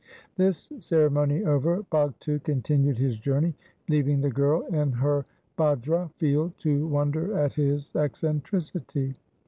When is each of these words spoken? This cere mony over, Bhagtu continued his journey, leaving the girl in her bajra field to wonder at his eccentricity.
This 0.35 0.71
cere 0.79 1.11
mony 1.11 1.45
over, 1.45 1.83
Bhagtu 1.91 2.39
continued 2.43 2.97
his 2.97 3.19
journey, 3.19 3.53
leaving 3.87 4.21
the 4.21 4.31
girl 4.31 4.63
in 4.65 4.93
her 4.93 5.27
bajra 5.59 6.09
field 6.15 6.53
to 6.61 6.87
wonder 6.87 7.37
at 7.37 7.53
his 7.53 7.95
eccentricity. 7.95 9.13